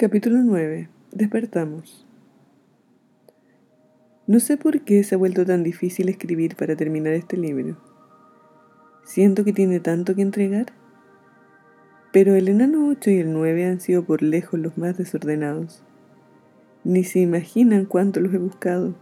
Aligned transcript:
Capítulo 0.00 0.38
9. 0.44 0.88
Despertamos. 1.10 2.06
No 4.28 4.38
sé 4.38 4.56
por 4.56 4.82
qué 4.82 5.02
se 5.02 5.16
ha 5.16 5.18
vuelto 5.18 5.44
tan 5.44 5.64
difícil 5.64 6.08
escribir 6.08 6.54
para 6.54 6.76
terminar 6.76 7.14
este 7.14 7.36
libro. 7.36 7.76
Siento 9.02 9.42
que 9.44 9.52
tiene 9.52 9.80
tanto 9.80 10.14
que 10.14 10.22
entregar. 10.22 10.66
Pero 12.12 12.36
el 12.36 12.46
enano 12.46 12.86
8 12.86 13.10
y 13.10 13.18
el 13.18 13.32
9 13.32 13.66
han 13.66 13.80
sido 13.80 14.04
por 14.04 14.22
lejos 14.22 14.60
los 14.60 14.78
más 14.78 14.96
desordenados. 14.96 15.82
Ni 16.84 17.02
se 17.02 17.18
imaginan 17.18 17.84
cuánto 17.84 18.20
los 18.20 18.32
he 18.32 18.38
buscado. 18.38 18.94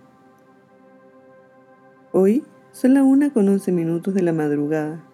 Hoy 2.10 2.42
son 2.72 2.94
la 2.94 3.02
una 3.02 3.34
con 3.34 3.46
11 3.50 3.70
minutos 3.70 4.14
de 4.14 4.22
la 4.22 4.32
madrugada, 4.32 5.04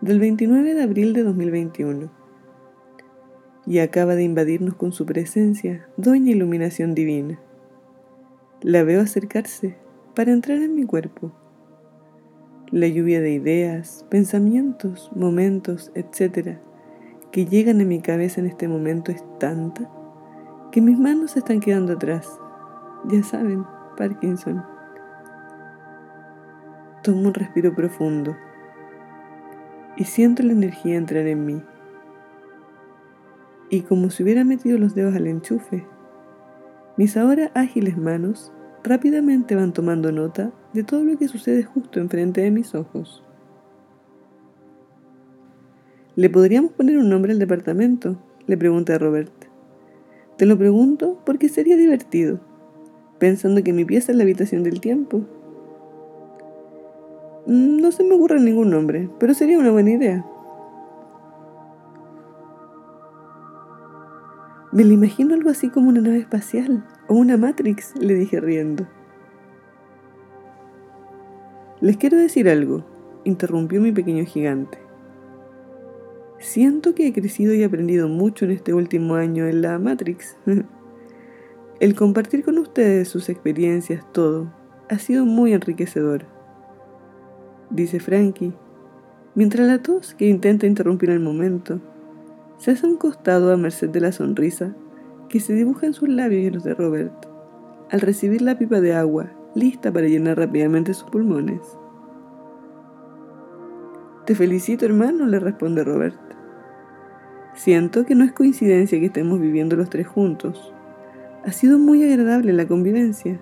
del 0.00 0.18
29 0.18 0.74
de 0.74 0.82
abril 0.82 1.12
de 1.12 1.22
2021 1.22 2.25
y 3.66 3.80
acaba 3.80 4.14
de 4.14 4.22
invadirnos 4.22 4.74
con 4.74 4.92
su 4.92 5.04
presencia, 5.06 5.88
doña 5.96 6.30
iluminación 6.30 6.94
divina. 6.94 7.40
La 8.62 8.84
veo 8.84 9.00
acercarse 9.00 9.76
para 10.14 10.32
entrar 10.32 10.58
en 10.58 10.74
mi 10.74 10.84
cuerpo. 10.84 11.32
La 12.70 12.86
lluvia 12.86 13.20
de 13.20 13.32
ideas, 13.32 14.06
pensamientos, 14.08 15.10
momentos, 15.14 15.90
etc., 15.94 16.58
que 17.32 17.46
llegan 17.46 17.80
a 17.80 17.84
mi 17.84 18.00
cabeza 18.00 18.40
en 18.40 18.46
este 18.46 18.68
momento 18.68 19.12
es 19.12 19.22
tanta 19.38 19.90
que 20.70 20.80
mis 20.80 20.98
manos 20.98 21.32
se 21.32 21.40
están 21.40 21.60
quedando 21.60 21.94
atrás. 21.94 22.28
Ya 23.08 23.22
saben, 23.22 23.64
Parkinson. 23.96 24.64
Tomo 27.02 27.28
un 27.28 27.34
respiro 27.34 27.74
profundo 27.74 28.36
y 29.96 30.04
siento 30.04 30.42
la 30.42 30.52
energía 30.52 30.96
entrar 30.96 31.26
en 31.26 31.44
mí 31.44 31.62
y 33.70 33.80
como 33.82 34.10
si 34.10 34.22
hubiera 34.22 34.44
metido 34.44 34.78
los 34.78 34.94
dedos 34.94 35.14
al 35.14 35.26
enchufe. 35.26 35.86
Mis 36.96 37.16
ahora 37.16 37.50
ágiles 37.54 37.96
manos 37.96 38.52
rápidamente 38.82 39.54
van 39.54 39.72
tomando 39.72 40.12
nota 40.12 40.52
de 40.72 40.84
todo 40.84 41.04
lo 41.04 41.18
que 41.18 41.28
sucede 41.28 41.64
justo 41.64 42.00
enfrente 42.00 42.40
de 42.40 42.50
mis 42.50 42.74
ojos. 42.74 43.22
¿Le 46.14 46.30
podríamos 46.30 46.72
poner 46.72 46.96
un 46.96 47.10
nombre 47.10 47.32
al 47.32 47.38
departamento? 47.38 48.16
Le 48.46 48.56
pregunté 48.56 48.94
a 48.94 48.98
Robert. 48.98 49.32
Te 50.38 50.46
lo 50.46 50.56
pregunto 50.56 51.20
porque 51.26 51.48
sería 51.48 51.76
divertido, 51.76 52.40
pensando 53.18 53.62
que 53.62 53.72
mi 53.72 53.84
pieza 53.84 54.12
es 54.12 54.18
la 54.18 54.24
habitación 54.24 54.62
del 54.62 54.80
tiempo. 54.80 55.22
No 57.46 57.92
se 57.92 58.04
me 58.04 58.14
ocurre 58.14 58.40
ningún 58.40 58.70
nombre, 58.70 59.08
pero 59.18 59.34
sería 59.34 59.58
una 59.58 59.70
buena 59.70 59.90
idea. 59.90 60.26
Me 64.76 64.84
lo 64.84 64.92
imagino 64.92 65.32
algo 65.32 65.48
así 65.48 65.70
como 65.70 65.88
una 65.88 66.02
nave 66.02 66.18
espacial 66.18 66.84
o 67.08 67.14
una 67.14 67.38
Matrix, 67.38 67.94
le 67.98 68.12
dije 68.12 68.40
riendo. 68.40 68.86
Les 71.80 71.96
quiero 71.96 72.18
decir 72.18 72.46
algo, 72.46 72.84
interrumpió 73.24 73.80
mi 73.80 73.90
pequeño 73.90 74.26
gigante. 74.26 74.76
Siento 76.40 76.94
que 76.94 77.06
he 77.06 77.14
crecido 77.14 77.54
y 77.54 77.62
aprendido 77.62 78.10
mucho 78.10 78.44
en 78.44 78.50
este 78.50 78.74
último 78.74 79.14
año 79.14 79.46
en 79.46 79.62
la 79.62 79.78
Matrix. 79.78 80.36
El 81.80 81.94
compartir 81.94 82.44
con 82.44 82.58
ustedes 82.58 83.08
sus 83.08 83.30
experiencias, 83.30 84.04
todo, 84.12 84.52
ha 84.90 84.98
sido 84.98 85.24
muy 85.24 85.54
enriquecedor. 85.54 86.26
Dice 87.70 87.98
Frankie, 87.98 88.52
mientras 89.34 89.66
la 89.68 89.78
tos 89.78 90.12
que 90.12 90.28
intenta 90.28 90.66
interrumpir 90.66 91.08
el 91.08 91.20
momento 91.20 91.80
se 92.58 92.70
hace 92.70 92.86
un 92.86 92.96
costado 92.96 93.52
a 93.52 93.56
merced 93.56 93.90
de 93.90 94.00
la 94.00 94.12
sonrisa 94.12 94.74
que 95.28 95.40
se 95.40 95.52
dibuja 95.52 95.86
en 95.86 95.94
sus 95.94 96.08
labios 96.08 96.42
y 96.42 96.46
en 96.46 96.54
los 96.54 96.64
de 96.64 96.74
Robert, 96.74 97.26
al 97.90 98.00
recibir 98.00 98.42
la 98.42 98.58
pipa 98.58 98.80
de 98.80 98.94
agua 98.94 99.30
lista 99.54 99.90
para 99.90 100.06
llenar 100.06 100.36
rápidamente 100.36 100.92
sus 100.92 101.08
pulmones. 101.10 101.60
Te 104.26 104.34
felicito, 104.34 104.84
hermano, 104.84 105.26
le 105.26 105.38
responde 105.38 105.82
Robert. 105.82 106.18
Siento 107.54 108.04
que 108.04 108.14
no 108.14 108.24
es 108.24 108.32
coincidencia 108.32 109.00
que 109.00 109.06
estemos 109.06 109.40
viviendo 109.40 109.76
los 109.76 109.88
tres 109.88 110.06
juntos. 110.06 110.74
Ha 111.44 111.52
sido 111.52 111.78
muy 111.78 112.04
agradable 112.04 112.52
la 112.52 112.66
convivencia, 112.66 113.40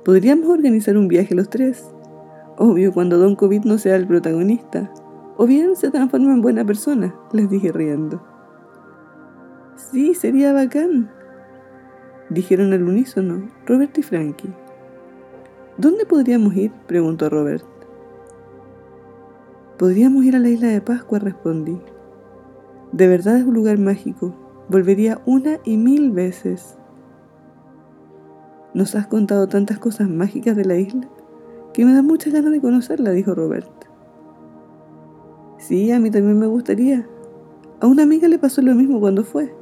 Podríamos 0.05 0.49
organizar 0.49 0.95
un 0.95 1.09
viaje 1.09 1.35
los 1.35 1.49
tres, 1.49 1.83
obvio 2.57 2.93
cuando 2.93 3.17
Don 3.17 3.35
COVID 3.35 3.65
no 3.65 3.77
sea 3.77 3.97
el 3.97 4.07
protagonista, 4.07 4.89
o 5.35 5.45
bien 5.45 5.75
se 5.75 5.91
transforma 5.91 6.31
en 6.31 6.41
buena 6.41 6.63
persona, 6.63 7.13
les 7.33 7.49
dije 7.49 7.73
riendo. 7.73 8.25
Sí, 9.75 10.15
sería 10.15 10.53
bacán, 10.53 11.11
dijeron 12.29 12.71
al 12.71 12.83
unísono 12.83 13.51
Robert 13.65 13.97
y 13.97 14.01
Frankie. 14.01 14.53
¿Dónde 15.77 16.05
podríamos 16.05 16.55
ir? 16.55 16.71
preguntó 16.87 17.29
Robert. 17.29 17.63
Podríamos 19.77 20.23
ir 20.23 20.37
a 20.37 20.39
la 20.39 20.47
isla 20.47 20.69
de 20.69 20.79
Pascua, 20.79 21.19
respondí. 21.19 21.77
De 22.93 23.09
verdad 23.09 23.37
es 23.37 23.43
un 23.43 23.55
lugar 23.55 23.77
mágico. 23.77 24.33
Volvería 24.69 25.21
una 25.25 25.59
y 25.65 25.75
mil 25.75 26.11
veces. 26.11 26.77
Nos 28.73 28.95
has 28.95 29.07
contado 29.07 29.49
tantas 29.49 29.77
cosas 29.77 30.07
mágicas 30.07 30.55
de 30.55 30.63
la 30.63 30.77
isla 30.77 31.09
que 31.73 31.83
me 31.83 31.91
da 31.91 32.01
muchas 32.01 32.31
ganas 32.31 32.53
de 32.53 32.61
conocerla, 32.61 33.11
dijo 33.11 33.35
Robert. 33.35 33.69
Sí, 35.57 35.91
a 35.91 35.99
mí 35.99 36.09
también 36.09 36.39
me 36.39 36.47
gustaría. 36.47 37.05
A 37.81 37.87
una 37.87 38.03
amiga 38.03 38.29
le 38.29 38.39
pasó 38.39 38.61
lo 38.61 38.73
mismo 38.75 39.01
cuando 39.01 39.25
fue. 39.25 39.53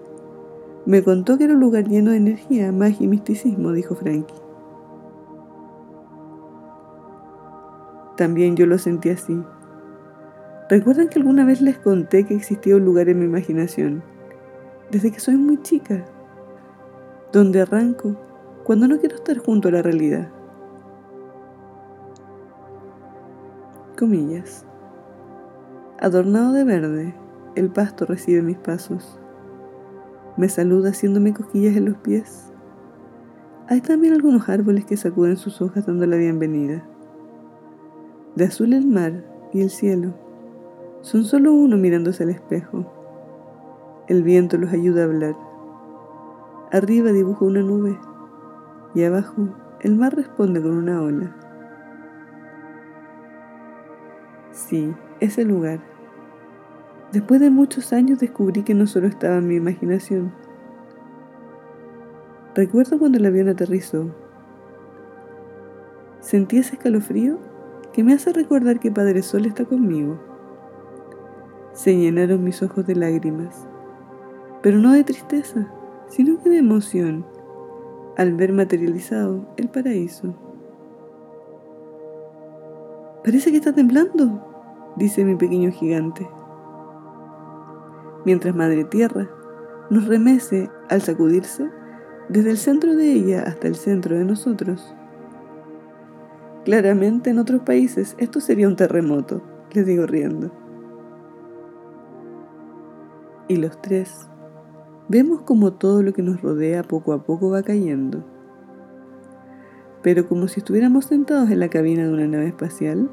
Me 0.85 1.01
contó 1.01 1.39
que 1.39 1.45
era 1.45 1.53
un 1.53 1.59
lugar 1.59 1.87
lleno 1.87 2.11
de 2.11 2.17
energía, 2.17 2.71
magia 2.71 3.05
y 3.05 3.07
misticismo, 3.07 3.71
dijo 3.71 3.95
Frankie. 3.95 4.42
También 8.17 8.55
yo 8.55 8.65
lo 8.65 8.77
sentí 8.77 9.09
así. 9.09 9.43
¿Recuerdan 10.69 11.09
que 11.09 11.19
alguna 11.19 11.45
vez 11.45 11.61
les 11.61 11.77
conté 11.77 12.25
que 12.25 12.35
existía 12.35 12.75
un 12.75 12.85
lugar 12.85 13.09
en 13.09 13.19
mi 13.19 13.25
imaginación? 13.25 14.03
Desde 14.91 15.11
que 15.11 15.19
soy 15.19 15.35
muy 15.35 15.61
chica. 15.61 16.05
Donde 17.31 17.61
arranco 17.61 18.15
cuando 18.63 18.87
no 18.87 18.97
quiero 18.99 19.15
estar 19.15 19.37
junto 19.37 19.67
a 19.67 19.71
la 19.71 19.81
realidad. 19.81 20.29
Comillas. 23.97 24.65
Adornado 25.99 26.53
de 26.53 26.63
verde, 26.63 27.15
el 27.55 27.69
pasto 27.69 28.05
recibe 28.05 28.41
mis 28.41 28.57
pasos. 28.57 29.19
Me 30.37 30.49
saluda 30.49 30.89
haciéndome 30.89 31.33
cosquillas 31.33 31.75
en 31.75 31.85
los 31.85 31.97
pies. 31.97 32.51
Hay 33.67 33.81
también 33.81 34.13
algunos 34.13 34.49
árboles 34.49 34.85
que 34.85 34.97
sacuden 34.97 35.37
sus 35.37 35.61
hojas 35.61 35.85
dando 35.85 36.05
la 36.05 36.17
bienvenida. 36.17 36.83
De 38.35 38.45
azul 38.45 38.73
el 38.73 38.87
mar 38.87 39.23
y 39.53 39.61
el 39.61 39.69
cielo 39.69 40.15
son 41.01 41.23
solo 41.23 41.53
uno 41.53 41.77
mirándose 41.77 42.23
al 42.23 42.31
espejo. 42.31 42.85
El 44.07 44.23
viento 44.23 44.57
los 44.57 44.73
ayuda 44.73 45.01
a 45.01 45.05
hablar. 45.05 45.35
Arriba 46.71 47.11
dibuja 47.11 47.45
una 47.45 47.61
nube 47.61 47.95
y 48.95 49.03
abajo 49.03 49.49
el 49.81 49.95
mar 49.95 50.15
responde 50.15 50.63
con 50.63 50.71
una 50.71 51.01
ola. 51.01 51.35
Sí, 54.51 54.95
ese 55.19 55.45
lugar. 55.45 55.81
Después 57.11 57.39
de 57.39 57.51
muchos 57.51 57.93
años 57.93 58.17
descubrí 58.17 58.63
que 58.63 58.73
no 58.73 58.87
solo 58.87 59.07
estaba 59.07 59.37
en 59.37 59.47
mi 59.47 59.57
imaginación. 59.57 60.33
Recuerdo 62.55 62.97
cuando 62.97 63.19
el 63.19 63.25
avión 63.27 63.49
aterrizó. 63.49 64.07
Sentí 66.19 66.57
ese 66.57 66.75
escalofrío 66.77 67.52
que 67.93 68.03
me 68.03 68.13
hace 68.13 68.33
recordar 68.33 68.79
que 68.79 68.91
Padre 68.91 69.21
Sol 69.21 69.45
está 69.45 69.65
conmigo. 69.65 70.19
Se 71.73 71.95
llenaron 71.95 72.43
mis 72.43 72.61
ojos 72.63 72.85
de 72.85 72.95
lágrimas, 72.95 73.67
pero 74.61 74.79
no 74.79 74.91
de 74.91 75.03
tristeza, 75.03 75.71
sino 76.07 76.41
que 76.41 76.49
de 76.49 76.57
emoción, 76.57 77.25
al 78.17 78.33
ver 78.33 78.51
materializado 78.51 79.47
el 79.57 79.69
paraíso. 79.69 80.35
Parece 83.23 83.51
que 83.51 83.57
está 83.57 83.73
temblando, 83.73 84.93
dice 84.97 85.23
mi 85.23 85.35
pequeño 85.35 85.71
gigante. 85.71 86.27
Mientras 88.25 88.55
Madre 88.55 88.85
Tierra 88.85 89.29
nos 89.89 90.07
remece 90.07 90.69
al 90.89 91.01
sacudirse 91.01 91.69
desde 92.29 92.51
el 92.51 92.57
centro 92.57 92.95
de 92.95 93.11
ella 93.11 93.43
hasta 93.43 93.67
el 93.67 93.75
centro 93.75 94.17
de 94.17 94.25
nosotros. 94.25 94.95
Claramente 96.65 97.29
en 97.29 97.39
otros 97.39 97.61
países 97.61 98.15
esto 98.19 98.39
sería 98.39 98.69
un 98.69 98.77
terremoto, 98.77 99.41
le 99.73 99.83
digo 99.83 100.05
riendo. 100.05 100.51
Y 103.49 103.57
los 103.57 103.81
tres 103.81 104.29
vemos 105.09 105.41
como 105.41 105.73
todo 105.73 106.01
lo 106.03 106.13
que 106.13 106.21
nos 106.21 106.41
rodea 106.41 106.83
poco 106.83 107.11
a 107.11 107.23
poco 107.23 107.49
va 107.49 107.63
cayendo. 107.63 108.23
Pero 110.01 110.27
como 110.27 110.47
si 110.47 110.61
estuviéramos 110.61 111.05
sentados 111.05 111.49
en 111.49 111.59
la 111.59 111.69
cabina 111.69 112.03
de 112.03 112.13
una 112.13 112.27
nave 112.27 112.47
espacial, 112.47 113.09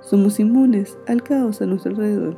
somos 0.00 0.38
inmunes 0.38 0.98
al 1.06 1.22
caos 1.22 1.62
a 1.62 1.66
nuestro 1.66 1.92
alrededor. 1.92 2.36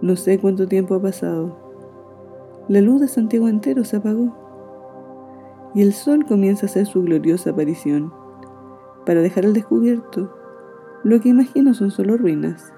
No 0.00 0.16
sé 0.16 0.38
cuánto 0.38 0.66
tiempo 0.66 0.94
ha 0.94 1.02
pasado. 1.02 1.56
La 2.68 2.80
luz 2.80 3.00
de 3.00 3.08
Santiago 3.08 3.48
entero 3.48 3.84
se 3.84 3.96
apagó 3.96 4.36
y 5.74 5.82
el 5.82 5.92
sol 5.92 6.24
comienza 6.26 6.66
a 6.66 6.68
hacer 6.68 6.86
su 6.86 7.02
gloriosa 7.02 7.50
aparición 7.50 8.12
para 9.06 9.20
dejar 9.20 9.44
al 9.46 9.54
descubierto 9.54 10.34
lo 11.04 11.20
que 11.20 11.28
imagino 11.28 11.74
son 11.74 11.90
solo 11.90 12.16
ruinas. 12.16 12.72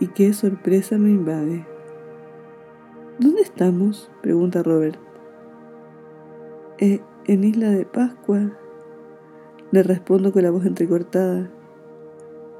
Y 0.00 0.08
qué 0.08 0.32
sorpresa 0.32 0.98
me 0.98 1.10
invade. 1.10 1.66
¿Dónde 3.18 3.42
estamos? 3.42 4.10
pregunta 4.22 4.62
Robert. 4.62 4.98
Eh, 6.78 7.00
en 7.26 7.44
Isla 7.44 7.70
de 7.70 7.84
Pascua. 7.84 8.50
Le 9.70 9.82
respondo 9.82 10.32
con 10.32 10.42
la 10.42 10.50
voz 10.50 10.66
entrecortada 10.66 11.50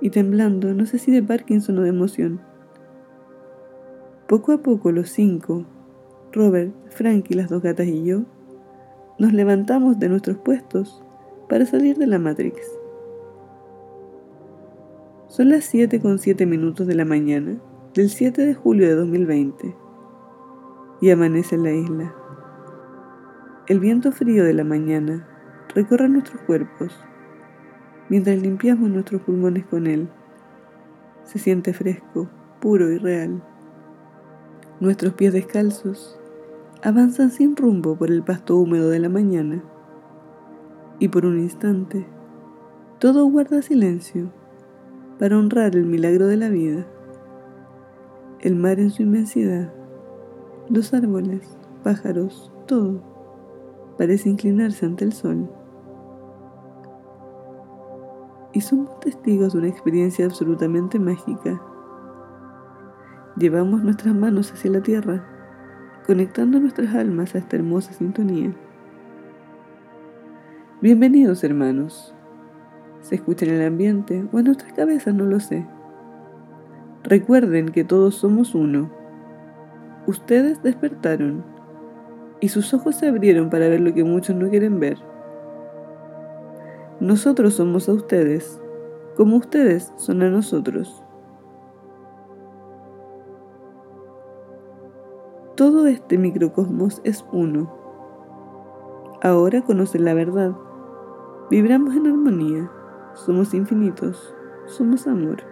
y 0.01 0.11
temblando, 0.11 0.73
no 0.75 0.87
sé 0.87 0.99
si 0.99 1.11
de 1.11 1.23
Parkinson 1.23 1.79
o 1.79 1.83
de 1.83 1.89
emoción. 1.89 2.41
Poco 4.29 4.53
a 4.53 4.59
poco 4.59 4.93
los 4.93 5.11
cinco, 5.11 5.65
Robert, 6.33 6.73
Frank 6.91 7.27
y 7.29 7.35
las 7.35 7.51
dos 7.51 7.63
gatas 7.63 7.87
y 7.87 8.05
yo, 8.05 8.23
nos 9.19 9.33
levantamos 9.33 9.99
de 9.99 10.09
nuestros 10.09 10.39
puestos 10.39 11.03
para 11.49 11.67
salir 11.67 11.99
de 11.99 12.07
la 12.07 12.19
Matrix. 12.19 12.59
Son 15.29 15.51
las 15.51 15.65
7 15.65 16.01
con 16.01 16.19
7 16.19 16.47
minutos 16.47 16.87
de 16.87 16.95
la 16.95 17.05
mañana 17.05 17.59
del 17.95 18.09
7 18.09 18.45
de 18.45 18.55
julio 18.55 18.89
de 18.89 18.95
2020 18.95 19.77
y 21.03 21.11
amanece 21.11 21.57
en 21.57 21.63
la 21.63 21.73
isla. 21.73 22.15
El 23.67 23.81
viento 23.81 24.13
frío 24.13 24.45
de 24.45 24.55
la 24.55 24.65
mañana 24.65 25.29
recorre 25.75 26.09
nuestros 26.09 26.41
cuerpos 26.43 26.99
mientras 28.09 28.41
limpiamos 28.41 28.91
nuestros 28.91 29.23
pulmones 29.23 29.67
con 29.67 29.87
él. 29.87 30.09
Se 31.25 31.39
siente 31.39 31.73
fresco, 31.73 32.29
puro 32.61 32.91
y 32.91 32.99
real. 32.99 33.43
Nuestros 34.81 35.15
pies 35.15 35.33
descalzos 35.33 36.19
avanzan 36.83 37.31
sin 37.31 37.57
rumbo 37.57 37.97
por 37.97 38.11
el 38.11 38.23
pasto 38.23 38.57
húmedo 38.57 38.91
de 38.91 38.99
la 38.99 39.09
mañana 39.09 39.63
y 40.99 41.09
por 41.09 41.25
un 41.25 41.39
instante 41.39 42.07
todo 42.99 43.25
guarda 43.27 43.63
silencio 43.63 44.31
para 45.19 45.39
honrar 45.39 45.77
el 45.77 45.87
milagro 45.87 46.27
de 46.27 46.37
la 46.37 46.49
vida. 46.49 46.87
El 48.41 48.57
mar 48.57 48.81
en 48.81 48.91
su 48.91 49.03
inmensidad, 49.03 49.73
los 50.69 50.95
árboles, 50.95 51.57
pájaros, 51.83 52.53
todo 52.67 53.01
parece 53.99 54.29
inclinarse 54.29 54.87
ante 54.87 55.05
el 55.05 55.13
sol. 55.13 55.49
Y 58.53 58.61
somos 58.61 58.99
testigos 59.01 59.53
de 59.53 59.61
una 59.61 59.69
experiencia 59.69 60.25
absolutamente 60.25 60.99
mágica. 60.99 61.61
Llevamos 63.37 63.83
nuestras 63.83 64.15
manos 64.15 64.53
hacia 64.53 64.71
la 64.71 64.83
tierra, 64.83 65.25
conectando 66.07 66.59
nuestras 66.59 66.95
almas 66.95 67.35
a 67.35 67.39
esta 67.39 67.57
hermosa 67.57 67.93
sintonía. 67.93 68.53
Bienvenidos 70.81 71.45
hermanos. 71.45 72.15
Se 73.01 73.15
escucha 73.15 73.47
en 73.47 73.53
el 73.53 73.67
ambiente 73.67 74.25
o 74.33 74.39
en 74.41 74.47
nuestras 74.47 74.73
cabezas, 74.73 75.15
no 75.15 75.25
lo 75.27 75.39
sé. 75.39 75.67
Recuerden 77.05 77.69
que 77.69 77.85
todos 77.85 78.17
somos 78.17 78.55
uno. 78.55 78.91
Ustedes 80.07 80.61
despertaron 80.63 81.45
y 82.41 82.49
sus 82.49 82.75
ojos 82.75 82.97
se 82.97 83.07
abrieron 83.07 83.49
para 83.49 83.69
ver 83.69 83.81
lo 83.81 83.95
que 83.95 84.03
muchos 84.03 84.35
no 84.35 84.51
quieren 84.51 84.81
ver. 84.81 84.99
Nosotros 86.99 87.55
somos 87.55 87.89
a 87.89 87.93
ustedes, 87.93 88.61
como 89.17 89.37
ustedes 89.37 89.93
son 89.97 90.23
a 90.23 90.31
nosotros. 90.31 91.05
Todo 95.55 95.87
este 95.87 96.19
microcosmos 96.19 97.01
es 97.05 97.25
uno. 97.33 97.73
Ahora 99.23 99.63
conocen 99.63 100.05
la 100.05 100.15
verdad 100.15 100.57
Vibramos 101.53 101.95
en 101.95 102.07
armonía, 102.07 102.71
somos 103.13 103.53
infinitos, 103.53 104.35
somos 104.65 105.07
amor. 105.07 105.43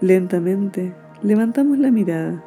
Lentamente 0.00 0.94
levantamos 1.22 1.78
la 1.78 1.90
mirada 1.90 2.44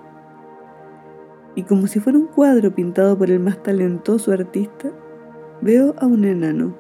y 1.56 1.64
como 1.64 1.88
si 1.88 2.00
fuera 2.00 2.18
un 2.18 2.28
cuadro 2.28 2.74
pintado 2.74 3.18
por 3.18 3.30
el 3.30 3.42
más 3.42 3.62
talentoso 3.62 4.32
artista, 4.32 4.92
veo 5.60 5.94
a 5.98 6.06
un 6.06 6.24
enano 6.24 6.74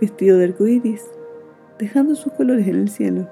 vestido 0.00 0.38
de 0.38 0.44
arcoíris, 0.44 1.04
dejando 1.78 2.14
sus 2.14 2.32
colores 2.32 2.66
en 2.68 2.76
el 2.76 2.88
cielo. 2.88 3.28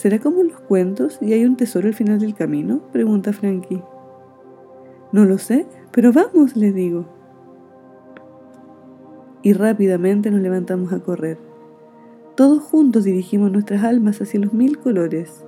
¿Será 0.00 0.18
como 0.18 0.42
los 0.42 0.58
cuentos 0.60 1.18
y 1.20 1.34
hay 1.34 1.44
un 1.44 1.58
tesoro 1.58 1.88
al 1.88 1.92
final 1.92 2.20
del 2.20 2.34
camino? 2.34 2.80
pregunta 2.90 3.34
Frankie. 3.34 3.82
No 5.12 5.26
lo 5.26 5.36
sé, 5.36 5.66
pero 5.92 6.10
vamos, 6.10 6.56
le 6.56 6.72
digo. 6.72 7.04
Y 9.42 9.52
rápidamente 9.52 10.30
nos 10.30 10.40
levantamos 10.40 10.94
a 10.94 11.00
correr. 11.00 11.36
Todos 12.34 12.62
juntos 12.62 13.04
dirigimos 13.04 13.52
nuestras 13.52 13.84
almas 13.84 14.22
hacia 14.22 14.40
los 14.40 14.54
mil 14.54 14.78
colores. 14.78 15.44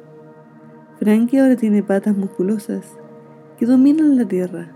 Frankie 0.99 1.39
ahora 1.39 1.57
tiene 1.57 1.83
patas 1.83 2.15
musculosas 2.15 2.99
que 3.57 3.65
dominan 3.65 4.19
la 4.19 4.29
tierra. 4.29 4.71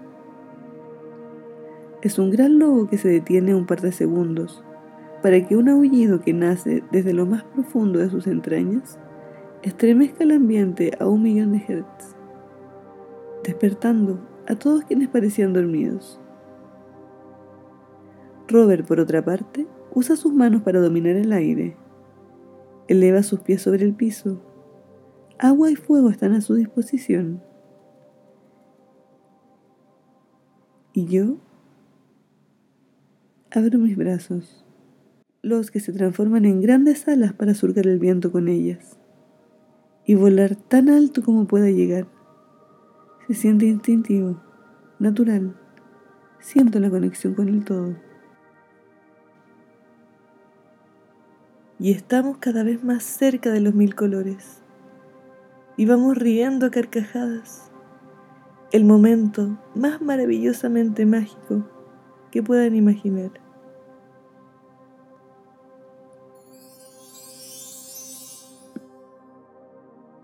Es 2.00 2.19
un 2.19 2.31
gran 2.31 2.58
lobo 2.58 2.88
que 2.88 2.96
se 2.96 3.08
detiene 3.08 3.55
un 3.55 3.67
par 3.67 3.82
de 3.82 3.93
segundos 3.93 4.64
para 5.23 5.46
que 5.46 5.55
un 5.55 5.69
aullido 5.69 6.23
que 6.23 6.32
nace 6.32 6.82
desde 6.90 7.12
lo 7.12 7.26
más 7.26 7.44
profundo 7.44 7.99
de 7.99 8.08
sus 8.08 8.26
entrañas 8.26 8.99
estremezca 9.67 10.23
el 10.23 10.31
ambiente 10.31 10.93
a 11.01 11.09
un 11.09 11.25
millón 11.25 11.51
de 11.51 11.59
hertz, 11.59 12.15
despertando 13.43 14.21
a 14.47 14.55
todos 14.55 14.85
quienes 14.85 15.09
parecían 15.09 15.52
dormidos. 15.52 16.21
Robert, 18.47 18.87
por 18.87 19.00
otra 19.00 19.25
parte, 19.25 19.67
usa 19.93 20.14
sus 20.14 20.33
manos 20.33 20.62
para 20.62 20.81
dominar 20.81 21.17
el 21.17 21.33
aire. 21.33 21.76
Eleva 22.87 23.25
sus 23.25 23.40
pies 23.40 23.61
sobre 23.61 23.85
el 23.85 23.93
piso. 23.93 24.40
Agua 25.37 25.69
y 25.69 25.75
fuego 25.75 26.11
están 26.11 26.33
a 26.33 26.40
su 26.40 26.55
disposición. 26.55 27.43
Y 30.93 31.07
yo 31.07 31.38
abro 33.50 33.81
mis 33.81 33.97
brazos, 33.97 34.64
los 35.43 35.73
que 35.73 35.81
se 35.81 35.93
transforman 35.93 36.45
en 36.45 36.61
grandes 36.61 37.09
alas 37.09 37.33
para 37.33 37.52
surcar 37.52 37.88
el 37.88 37.99
viento 37.99 38.31
con 38.31 38.47
ellas 38.47 39.00
y 40.07 40.15
volar 40.15 40.55
tan 40.55 40.89
alto 40.89 41.23
como 41.23 41.47
pueda 41.47 41.69
llegar. 41.69 42.07
Se 43.27 43.35
siente 43.35 43.67
instintivo, 43.67 44.41
natural. 45.01 45.57
Siento 46.39 46.79
la 46.79 46.89
conexión 46.89 47.35
con 47.35 47.49
el 47.49 47.65
todo. 47.65 47.97
Y 51.81 51.91
estamos 51.91 52.39
cada 52.39 52.63
vez 52.63 52.85
más 52.85 53.03
cerca 53.03 53.51
de 53.51 53.61
los 53.61 53.75
mil 53.75 53.97
colores. 53.97 54.63
Y 55.77 55.87
vamos 55.87 56.17
riendo 56.17 56.67
a 56.67 56.71
carcajadas. 56.71 57.71
El 58.71 58.85
momento 58.85 59.59
más 59.75 60.01
maravillosamente 60.01 61.05
mágico 61.05 61.69
que 62.31 62.43
puedan 62.43 62.77
imaginar. 62.77 63.46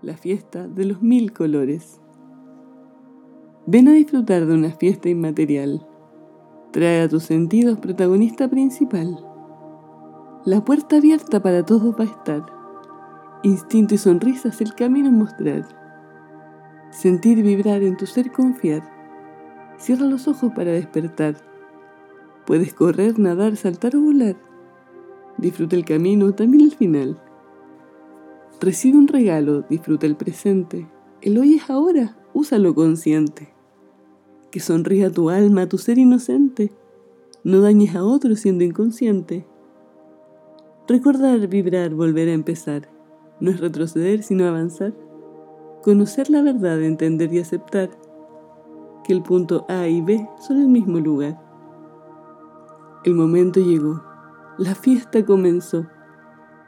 La 0.03 0.17
fiesta 0.17 0.67
de 0.67 0.85
los 0.85 1.01
mil 1.01 1.31
colores. 1.31 1.99
Ven 3.65 3.87
a 3.87 3.93
disfrutar 3.93 4.45
de 4.45 4.53
una 4.53 4.71
fiesta 4.71 5.07
inmaterial. 5.07 5.87
Trae 6.71 7.01
a 7.01 7.09
tus 7.09 7.23
sentidos 7.23 7.79
protagonista 7.79 8.49
principal. 8.49 9.17
La 10.45 10.65
puerta 10.65 10.97
abierta 10.97 11.41
para 11.41 11.65
todos 11.65 11.95
va 11.95 12.03
a 12.03 12.07
estar. 12.07 12.45
Instinto 13.43 13.95
y 13.95 13.97
sonrisas 13.97 14.59
el 14.59 14.75
camino 14.75 15.09
mostrar. 15.09 15.65
Sentir 16.91 17.41
vibrar 17.41 17.81
en 17.81 17.95
tu 17.95 18.05
ser 18.05 18.31
confiar. 18.31 18.83
Cierra 19.77 20.05
los 20.05 20.27
ojos 20.27 20.51
para 20.53 20.71
despertar. 20.71 21.35
Puedes 22.45 22.73
correr, 22.73 23.17
nadar, 23.19 23.55
saltar 23.55 23.95
o 23.95 24.01
volar. 24.01 24.35
Disfruta 25.37 25.77
el 25.77 25.85
camino, 25.85 26.33
también 26.33 26.65
el 26.65 26.75
final. 26.75 27.17
Recibe 28.63 28.97
un 28.97 29.09
regalo, 29.09 29.65
disfruta 29.69 30.05
el 30.05 30.15
presente. 30.15 30.87
El 31.21 31.37
hoy 31.37 31.55
es 31.55 31.69
ahora, 31.69 32.15
úsalo 32.33 32.73
consciente. 32.73 33.53
Que 34.51 34.61
sonría 34.61 35.11
tu 35.11 35.29
alma, 35.29 35.67
tu 35.67 35.77
ser 35.77 35.97
inocente. 35.97 36.71
No 37.43 37.59
dañes 37.59 37.93
a 37.93 38.05
otro 38.05 38.37
siendo 38.37 38.63
inconsciente. 38.63 39.45
Recordar, 40.87 41.45
vibrar, 41.49 41.93
volver 41.93 42.29
a 42.29 42.31
empezar. 42.31 42.87
No 43.41 43.51
es 43.51 43.59
retroceder, 43.59 44.23
sino 44.23 44.47
avanzar. 44.47 44.93
Conocer 45.81 46.29
la 46.29 46.41
verdad, 46.41 46.81
entender 46.81 47.33
y 47.33 47.39
aceptar 47.39 47.89
que 49.03 49.11
el 49.11 49.23
punto 49.23 49.65
A 49.67 49.89
y 49.89 49.99
B 49.99 50.25
son 50.39 50.61
el 50.61 50.69
mismo 50.69 51.01
lugar. 51.01 51.37
El 53.03 53.15
momento 53.15 53.59
llegó. 53.59 54.01
La 54.57 54.73
fiesta 54.73 55.25
comenzó. 55.25 55.85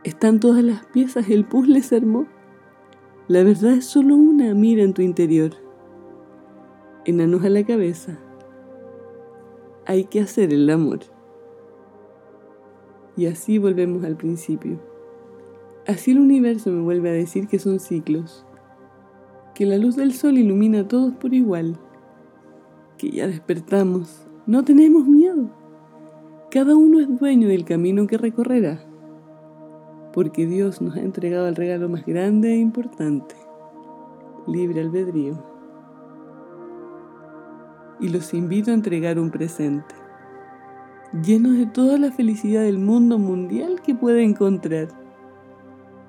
Están 0.05 0.39
todas 0.39 0.63
las 0.63 0.85
piezas, 0.85 1.31
el 1.31 1.45
puzzle 1.45 1.81
se 1.81 1.95
armó. 1.95 2.27
La 3.27 3.43
verdad 3.43 3.71
es 3.71 3.85
solo 3.87 4.15
una, 4.15 4.53
mira 4.53 4.83
en 4.83 4.93
tu 4.93 5.01
interior. 5.01 5.53
Enanos 7.05 7.43
a 7.43 7.49
la 7.49 7.63
cabeza. 7.63 8.19
Hay 9.87 10.03
que 10.03 10.21
hacer 10.21 10.53
el 10.53 10.69
amor. 10.69 10.99
Y 13.17 13.25
así 13.25 13.57
volvemos 13.57 14.03
al 14.03 14.15
principio. 14.15 14.79
Así 15.87 16.11
el 16.11 16.19
universo 16.19 16.69
me 16.69 16.83
vuelve 16.83 17.09
a 17.09 17.13
decir 17.13 17.47
que 17.47 17.57
son 17.57 17.79
ciclos, 17.79 18.45
que 19.55 19.65
la 19.65 19.79
luz 19.79 19.95
del 19.95 20.13
sol 20.13 20.37
ilumina 20.37 20.81
a 20.81 20.87
todos 20.87 21.15
por 21.15 21.33
igual, 21.33 21.79
que 22.99 23.09
ya 23.09 23.25
despertamos, 23.25 24.27
no 24.45 24.63
tenemos 24.63 25.07
miedo. 25.07 25.49
Cada 26.51 26.75
uno 26.75 26.99
es 26.99 27.19
dueño 27.19 27.47
del 27.47 27.65
camino 27.65 28.05
que 28.05 28.19
recorrerá 28.19 28.85
porque 30.15 30.47
Dios 30.47 30.81
nos 30.81 30.95
ha 30.95 31.01
entregado 31.01 31.49
el 31.49 31.57
regalo 31.57 31.89
más 31.89 32.05
grande 32.05 32.53
e 32.53 32.57
importante, 32.57 33.35
libre 34.47 34.79
albedrío. 34.79 35.37
Y 37.99 38.07
los 38.07 38.33
invito 38.33 38.71
a 38.71 38.75
entregar 38.75 39.19
un 39.19 39.29
presente, 39.29 39.93
lleno 41.21 41.51
de 41.51 41.65
toda 41.65 41.97
la 41.97 42.13
felicidad 42.13 42.61
del 42.61 42.79
mundo 42.79 43.19
mundial 43.19 43.81
que 43.81 43.93
pueda 43.93 44.21
encontrar. 44.21 44.87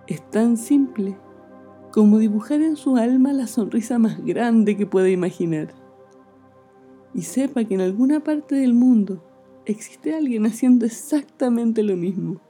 Es 0.06 0.22
tan 0.30 0.56
simple 0.56 1.18
como 1.92 2.18
dibujar 2.18 2.60
en 2.60 2.76
su 2.76 2.96
alma 2.96 3.32
la 3.32 3.48
sonrisa 3.48 3.98
más 3.98 4.24
grande 4.24 4.76
que 4.76 4.86
pueda 4.86 5.08
imaginar. 5.08 5.74
Y 7.12 7.22
sepa 7.22 7.64
que 7.64 7.74
en 7.74 7.80
alguna 7.80 8.20
parte 8.20 8.54
del 8.54 8.72
mundo 8.72 9.20
existe 9.64 10.14
alguien 10.14 10.46
haciendo 10.46 10.86
exactamente 10.86 11.82
lo 11.82 11.96
mismo 11.96 12.45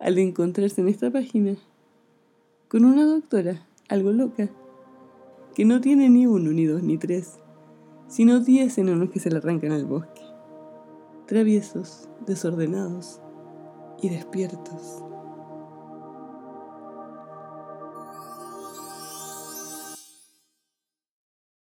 al 0.00 0.18
encontrarse 0.18 0.80
en 0.80 0.88
esta 0.88 1.10
página 1.10 1.56
con 2.68 2.84
una 2.84 3.04
doctora, 3.04 3.66
algo 3.88 4.12
loca, 4.12 4.50
que 5.54 5.64
no 5.64 5.80
tiene 5.80 6.10
ni 6.10 6.26
uno, 6.26 6.50
ni 6.50 6.66
dos, 6.66 6.82
ni 6.82 6.98
tres, 6.98 7.38
sino 8.08 8.40
diez 8.40 8.76
enanos 8.78 9.10
que 9.10 9.20
se 9.20 9.30
le 9.30 9.38
arrancan 9.38 9.72
al 9.72 9.84
bosque, 9.84 10.22
traviesos, 11.26 12.08
desordenados 12.26 13.20
y 14.02 14.08
despiertos. 14.08 15.02